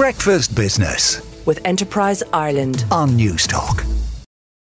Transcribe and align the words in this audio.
Breakfast 0.00 0.56
Business 0.56 1.20
with 1.44 1.60
Enterprise 1.66 2.22
Ireland 2.32 2.86
on 2.90 3.10
Newstalk. 3.10 3.84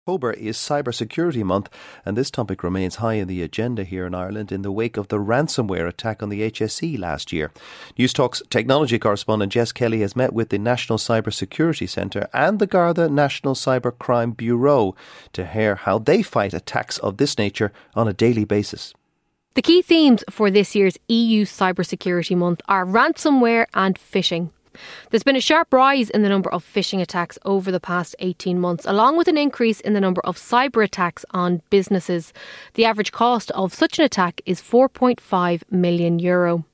October 0.04 0.32
is 0.33 0.58
Cybersecurity 0.58 1.44
Month, 1.44 1.70
and 2.06 2.15
this 2.15 2.29
topic 2.29 2.63
remains 2.63 2.97
high 2.97 3.15
in 3.15 3.28
the 3.28 3.41
agenda 3.41 3.83
here 3.83 4.05
in 4.05 4.13
Ireland 4.13 4.51
in 4.51 4.61
the 4.61 4.71
wake 4.71 4.96
of 4.96 5.07
the 5.07 5.17
ransomware 5.17 5.88
attack 5.88 6.21
on 6.21 6.29
the 6.29 6.41
HSE 6.51 6.99
last 6.99 7.33
year. 7.33 7.51
Newstalk's 7.97 8.43
technology 8.51 8.99
correspondent 8.99 9.51
Jess 9.51 9.71
Kelly 9.71 10.01
has 10.01 10.16
met 10.16 10.34
with 10.34 10.50
the 10.50 10.59
National 10.59 11.00
Cybersecurity 11.00 11.89
Centre 11.89 12.29
and 12.31 12.59
the 12.59 12.68
Garda 12.68 13.09
National 13.09 13.55
Cybercrime 13.55 14.38
Bureau 14.38 14.95
to 15.31 15.47
hear 15.47 15.73
how 15.73 15.97
they 15.97 16.21
fight 16.21 16.54
attacks 16.54 17.00
of 17.00 17.18
this 17.18 17.39
nature 17.39 17.73
on 17.95 18.07
a 18.07 18.13
daily 18.13 18.45
basis. 18.45 18.93
The 19.55 19.63
key 19.63 19.81
themes 19.81 20.23
for 20.29 20.52
this 20.52 20.75
year's 20.75 21.00
EU 21.07 21.43
Cybersecurity 21.45 22.38
Month 22.38 22.61
are 22.68 22.86
ransomware 22.86 23.65
and 23.73 23.97
phishing. 23.97 24.52
There's 25.10 25.24
been 25.24 25.36
a 25.36 25.42
sharp 25.42 25.74
rise 25.74 26.10
in 26.10 26.22
the 26.22 26.30
number 26.30 26.52
of 26.52 26.63
phishing 26.63 27.02
attacks 27.02 27.40
over 27.45 27.72
the 27.72 27.80
past 27.80 28.16
18 28.20 28.59
months, 28.59 28.86
along 28.86 29.18
with 29.18 29.27
an 29.27 29.38
increase 29.38 29.80
in 29.80 29.94
the 29.94 30.02
number 30.02 30.22
of 30.26 30.38
cyber 30.38 30.84
attacks 30.84 31.26
on 31.31 31.62
businesses. 31.70 32.34
The 32.73 32.86
average 32.86 33.12
cost 33.12 33.52
of 33.52 33.73
such 33.73 34.00
an 34.00 34.05
attack 34.05 34.41
is 34.45 34.62
4.5 34.62 35.64
million 35.72 36.20
euro. 36.20 36.66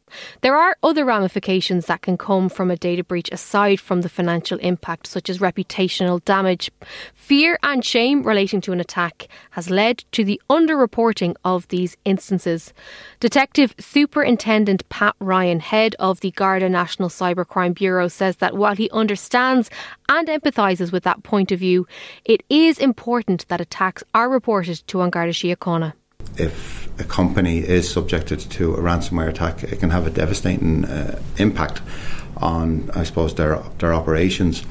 There 0.41 0.55
are 0.55 0.75
other 0.83 1.05
ramifications 1.05 1.85
that 1.85 2.01
can 2.01 2.17
come 2.17 2.49
from 2.49 2.71
a 2.71 2.77
data 2.77 3.03
breach 3.03 3.29
aside 3.31 3.79
from 3.79 4.01
the 4.01 4.09
financial 4.09 4.57
impact, 4.59 5.07
such 5.07 5.29
as 5.29 5.39
reputational 5.39 6.23
damage. 6.25 6.71
Fear 7.13 7.59
and 7.63 7.83
shame 7.83 8.23
relating 8.23 8.61
to 8.61 8.71
an 8.71 8.79
attack 8.79 9.27
has 9.51 9.69
led 9.69 10.03
to 10.11 10.23
the 10.23 10.41
underreporting 10.49 11.35
of 11.43 11.67
these 11.67 11.97
instances. 12.05 12.73
Detective 13.19 13.75
Superintendent 13.79 14.87
Pat 14.89 15.15
Ryan, 15.19 15.59
head 15.59 15.95
of 15.99 16.19
the 16.21 16.31
Garda 16.31 16.69
National 16.69 17.09
Cybercrime 17.09 17.73
Bureau, 17.73 18.07
says 18.07 18.37
that 18.37 18.55
while 18.55 18.75
he 18.75 18.89
understands 18.91 19.69
and 20.07 20.27
empathises 20.27 20.91
with 20.91 21.03
that 21.03 21.23
point 21.23 21.51
of 21.51 21.59
view, 21.59 21.87
it 22.25 22.43
is 22.49 22.79
important 22.79 23.47
that 23.47 23.61
attacks 23.61 24.03
are 24.13 24.29
reported 24.29 24.81
to 24.87 25.01
An 25.01 25.09
Garda 25.09 25.33
Síochána 25.33 25.93
if 26.37 26.88
a 26.99 27.03
company 27.03 27.59
is 27.59 27.89
subjected 27.89 28.39
to 28.39 28.75
a 28.75 28.79
ransomware 28.79 29.29
attack, 29.29 29.63
it 29.63 29.79
can 29.79 29.89
have 29.89 30.05
a 30.05 30.09
devastating 30.09 30.85
uh, 30.85 31.19
impact 31.37 31.81
on, 32.37 32.89
I 32.93 33.03
suppose, 33.03 33.35
their 33.35 33.57
their 33.79 33.93
operations. 33.93 34.63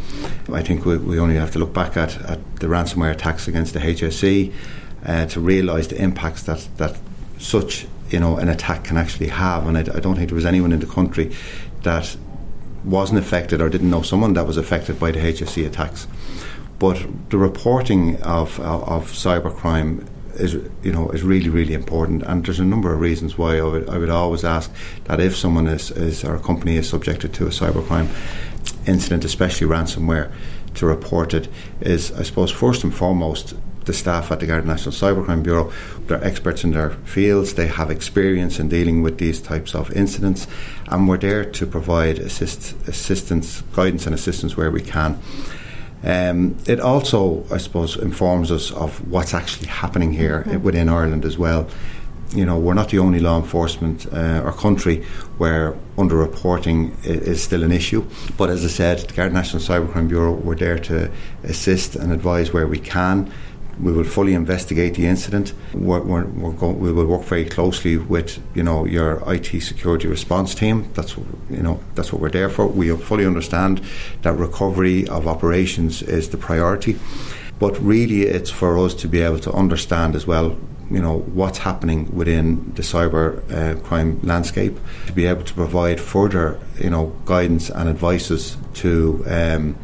I 0.53 0.63
think 0.63 0.85
we, 0.85 0.99
we 0.99 1.19
only 1.19 1.37
have 1.37 1.51
to 1.53 1.59
look 1.59 1.73
back 1.73 1.97
at, 1.97 2.17
at 2.23 2.57
the 2.57 2.67
ransomware 2.67 3.11
attacks 3.11 3.49
against 3.49 3.75
the 3.75 3.81
HSE 3.81 4.53
uh, 5.05 5.27
to 5.27 5.41
realise 5.41 5.89
the 5.89 6.01
impacts 6.01 6.43
that, 6.45 6.69
that 6.77 6.97
such 7.39 7.87
you 8.11 8.21
know 8.21 8.37
an 8.37 8.49
attack 8.49 8.85
can 8.85 8.97
actually 8.97 9.29
have. 9.29 9.67
And 9.67 9.77
I, 9.77 9.81
I 9.81 10.01
don't 10.01 10.17
think 10.17 10.29
there 10.29 10.37
was 10.37 10.47
anyone 10.47 10.73
in 10.73 10.81
the 10.81 10.87
country 10.87 11.35
that 11.83 12.17
wasn't 12.85 13.19
affected 13.19 13.61
or 13.61 13.69
didn't 13.69 13.91
know 13.91 14.03
someone 14.03 14.35
that 14.35 14.47
was 14.47 14.57
affected 14.57 14.99
by 14.99 15.11
the 15.11 15.19
HSE 15.19 15.67
attacks. 15.67 16.07
But 16.79 17.05
the 17.31 17.39
reporting 17.39 18.23
of, 18.23 18.61
of, 18.61 18.89
of 18.89 19.11
cybercrime 19.11 20.07
is 20.39 20.55
you 20.83 20.93
know 20.93 21.11
is 21.11 21.23
really 21.23 21.49
really 21.49 21.75
important. 21.75 22.23
And 22.23 22.45
there's 22.45 22.61
a 22.61 22.65
number 22.65 22.93
of 22.93 23.01
reasons 23.01 23.37
why 23.37 23.59
I 23.59 23.63
would, 23.63 23.89
I 23.89 23.99
would 23.99 24.11
always 24.11 24.45
ask 24.45 24.73
that 25.05 25.21
if 25.21 25.37
someone 25.37 25.67
is, 25.67 25.91
is 25.91 26.25
or 26.25 26.37
a 26.37 26.41
company 26.41 26.77
is 26.77 26.89
subjected 26.89 27.33
to 27.35 27.47
a 27.47 27.51
cybercrime 27.51 28.09
incident 28.87 29.25
especially 29.25 29.67
ransomware 29.67 30.33
to 30.75 30.87
report 30.87 31.35
it 31.35 31.49
is 31.81 32.13
I 32.13 32.23
suppose 32.23 32.51
first 32.51 32.85
and 32.85 32.95
foremost 32.95 33.55
the 33.85 33.93
staff 33.93 34.31
at 34.31 34.41
the 34.41 34.47
Garda 34.47 34.67
National 34.67 34.93
Cybercrime 34.93 35.43
Bureau 35.43 35.73
they're 36.07 36.23
experts 36.23 36.65
in 36.65 36.73
their 36.73 36.91
fields 36.91 37.55
they 37.55 37.67
have 37.67 37.91
experience 37.91 38.59
in 38.59 38.69
dealing 38.69 39.03
with 39.03 39.19
these 39.19 39.41
types 39.41 39.75
of 39.75 39.91
incidents 39.93 40.47
and 40.89 41.09
we're 41.09 41.19
there 41.19 41.45
to 41.45 41.67
provide 41.67 42.19
assist, 42.19 42.75
assistance 42.87 43.63
guidance 43.75 44.07
and 44.07 44.15
assistance 44.15 44.57
where 44.57 44.71
we 44.71 44.83
can 44.83 45.19
um, 46.05 46.57
it 46.67 46.81
also, 46.81 47.45
I 47.51 47.59
suppose, 47.59 47.97
informs 47.97 48.51
us 48.51 48.71
of 48.71 49.11
what's 49.11 49.35
actually 49.35 49.69
happening 49.69 50.13
here 50.13 50.43
mm-hmm. 50.43 50.63
within 50.63 50.89
Ireland 50.89 51.25
as 51.25 51.37
well. 51.37 51.69
You 52.35 52.45
know, 52.45 52.59
we're 52.59 52.75
not 52.75 52.91
the 52.91 52.99
only 52.99 53.21
law 53.21 53.39
enforcement 53.39 54.07
uh, 54.13 54.43
or 54.45 54.53
country 54.53 55.03
where 55.39 55.73
underreporting 55.97 56.93
is 57.05 57.43
still 57.43 57.65
an 57.65 57.73
issue. 57.73 58.05
But 58.37 58.51
as 58.51 58.65
I 58.65 58.69
said, 58.69 58.99
the 58.99 59.15
Garda 59.15 59.33
National 59.33 59.63
Cybercrime 59.63 60.09
Bureau, 60.09 60.33
we're 60.35 60.55
there 60.55 60.79
to 60.79 61.11
assist 61.45 61.97
and 61.97 62.13
advise 62.13 62.53
where 62.53 62.67
we 62.67 62.79
can. 62.79 63.33
We 63.83 63.93
will 63.93 64.05
fully 64.05 64.35
investigate 64.35 64.95
the 64.95 65.07
incident. 65.07 65.55
We're, 65.73 66.01
we're, 66.01 66.25
we're 66.27 66.73
we 66.73 66.93
will 66.93 67.07
work 67.07 67.23
very 67.23 67.45
closely 67.45 67.97
with 67.97 68.39
you 68.55 68.63
know 68.63 68.85
your 68.85 69.23
IT 69.33 69.61
security 69.63 70.09
response 70.09 70.55
team. 70.55 70.91
That's 70.95 71.17
you 71.51 71.63
know 71.63 71.81
that's 71.95 72.13
what 72.13 72.21
we're 72.21 72.31
there 72.31 72.51
for. 72.51 72.67
We 72.67 72.95
fully 72.97 73.27
understand 73.27 73.81
that 74.23 74.35
recovery 74.35 75.07
of 75.09 75.27
operations 75.27 76.03
is 76.03 76.29
the 76.31 76.39
priority, 76.39 76.99
but 77.59 77.79
really 77.81 78.23
it's 78.23 78.51
for 78.51 78.79
us 78.79 78.95
to 78.95 79.09
be 79.09 79.21
able 79.21 79.39
to 79.41 79.53
understand 79.53 80.15
as 80.15 80.27
well 80.27 80.57
you 80.91 81.03
know 81.03 81.19
what's 81.35 81.59
happening 81.59 82.11
within 82.15 82.73
the 82.75 82.83
cyber 82.83 83.43
uh, 83.53 83.79
crime 83.81 84.19
landscape 84.23 84.79
to 85.07 85.13
be 85.13 85.27
able 85.27 85.43
to 85.43 85.55
provide 85.55 86.01
further 86.01 86.59
you 86.81 86.91
know 86.91 87.15
guidance 87.25 87.69
and 87.71 87.89
advices 87.89 88.57
to 88.75 89.23
um, 89.27 89.77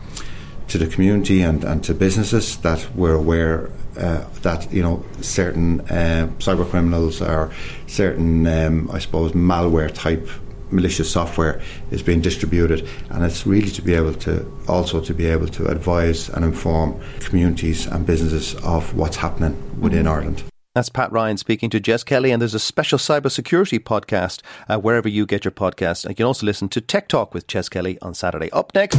to 0.69 0.79
the 0.79 0.87
community 0.87 1.43
and, 1.43 1.65
and 1.65 1.85
to 1.85 1.95
businesses 1.95 2.57
that 2.59 2.89
we're 2.95 3.15
aware 3.15 3.71
uh, 3.97 4.25
that 4.43 4.73
you 4.73 4.83
know 4.83 5.05
certain 5.21 5.81
uh, 5.83 6.29
cyber 6.39 6.69
criminals 6.69 7.23
or 7.23 7.53
certain, 7.87 8.47
um, 8.47 8.91
I 8.91 8.99
suppose, 8.99 9.33
malware 9.33 9.93
type 9.93 10.29
malicious 10.71 11.11
software 11.11 11.61
is 11.91 12.03
being 12.03 12.21
distributed, 12.21 12.89
and 13.11 13.25
it's 13.25 13.47
really 13.47 13.71
to 13.71 13.83
be 13.83 13.95
able 13.95 14.15
to 14.15 14.51
also 14.67 15.01
to 15.01 15.15
be 15.15 15.27
able 15.27 15.47
to 15.49 15.67
advise 15.69 16.29
and 16.31 16.45
inform 16.45 17.01
communities 17.21 17.87
and 17.87 18.05
businesses 18.05 18.55
of 18.65 18.95
what's 18.95 19.17
happening 19.17 19.81
within. 19.81 20.07
Ireland. 20.07 20.43
That's 20.75 20.89
Pat 20.89 21.13
Ryan 21.13 21.37
speaking 21.37 21.71
to 21.71 21.79
Jess 21.79 22.03
Kelly, 22.03 22.33
and 22.33 22.43
there's 22.43 22.55
a 22.55 22.59
special 22.59 22.99
cybersecurity 22.99 23.79
podcast 23.79 24.43
uh, 24.69 24.77
wherever 24.79 25.09
you 25.09 25.25
get 25.25 25.45
your 25.45 25.53
podcasts. 25.53 26.09
You 26.09 26.17
can 26.17 26.27
also 26.27 26.45
listen 26.45 26.69
to 26.71 26.81
Tech 26.81 27.07
Talk 27.07 27.33
with 27.33 27.47
Jess 27.47 27.69
Kelly 27.69 27.97
on 28.03 28.13
Saturday. 28.13 28.51
Up 28.51 28.75
next. 28.75 28.99